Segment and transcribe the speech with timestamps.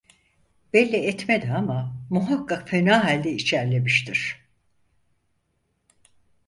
[0.73, 4.45] Belli etmedi ama, muhakkak fena halde içerlemiştir.